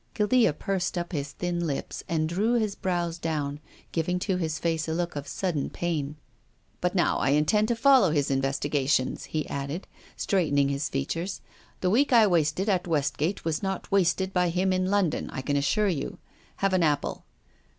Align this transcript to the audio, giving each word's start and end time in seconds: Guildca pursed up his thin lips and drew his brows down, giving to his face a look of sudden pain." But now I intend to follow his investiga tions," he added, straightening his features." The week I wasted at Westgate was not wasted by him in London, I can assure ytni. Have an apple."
Guildca 0.15 0.53
pursed 0.53 0.97
up 0.97 1.11
his 1.11 1.33
thin 1.33 1.67
lips 1.67 2.03
and 2.09 2.27
drew 2.27 2.55
his 2.55 2.73
brows 2.73 3.19
down, 3.19 3.59
giving 3.91 4.17
to 4.17 4.37
his 4.37 4.57
face 4.57 4.87
a 4.87 4.95
look 4.95 5.15
of 5.15 5.27
sudden 5.27 5.69
pain." 5.69 6.15
But 6.81 6.95
now 6.95 7.19
I 7.19 7.29
intend 7.29 7.67
to 7.67 7.75
follow 7.75 8.09
his 8.09 8.31
investiga 8.31 8.89
tions," 8.89 9.25
he 9.25 9.47
added, 9.47 9.85
straightening 10.17 10.69
his 10.69 10.89
features." 10.89 11.41
The 11.81 11.91
week 11.91 12.11
I 12.11 12.25
wasted 12.25 12.67
at 12.67 12.87
Westgate 12.87 13.45
was 13.45 13.61
not 13.61 13.91
wasted 13.91 14.33
by 14.33 14.49
him 14.49 14.73
in 14.73 14.87
London, 14.89 15.29
I 15.31 15.41
can 15.43 15.55
assure 15.55 15.87
ytni. 15.91 16.17
Have 16.55 16.73
an 16.73 16.81
apple." 16.81 17.25